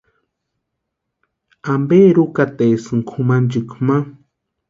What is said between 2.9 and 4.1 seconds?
kʼumanchikwa ma?